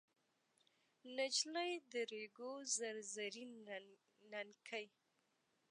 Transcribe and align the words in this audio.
نجلۍ 1.17 1.71
د 1.91 1.93
ریګو 2.11 2.51
زر 2.75 2.95
زري 3.13 3.45
ننکۍ 4.31 4.87